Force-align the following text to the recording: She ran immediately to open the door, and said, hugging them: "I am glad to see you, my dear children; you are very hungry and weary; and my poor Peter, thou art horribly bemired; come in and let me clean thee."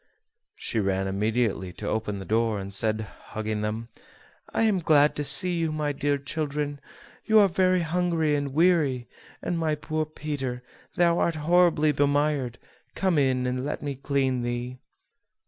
She 0.55 0.79
ran 0.79 1.05
immediately 1.07 1.71
to 1.73 1.87
open 1.87 2.17
the 2.17 2.25
door, 2.25 2.57
and 2.57 2.73
said, 2.73 3.01
hugging 3.01 3.61
them: 3.61 3.89
"I 4.51 4.63
am 4.63 4.79
glad 4.79 5.15
to 5.17 5.23
see 5.23 5.53
you, 5.53 5.71
my 5.71 5.91
dear 5.91 6.17
children; 6.17 6.79
you 7.25 7.37
are 7.37 7.47
very 7.47 7.81
hungry 7.81 8.33
and 8.33 8.51
weary; 8.51 9.07
and 9.43 9.59
my 9.59 9.75
poor 9.75 10.07
Peter, 10.07 10.63
thou 10.95 11.19
art 11.19 11.35
horribly 11.35 11.91
bemired; 11.91 12.57
come 12.95 13.19
in 13.19 13.45
and 13.45 13.63
let 13.63 13.83
me 13.83 13.95
clean 13.95 14.41
thee." 14.41 14.79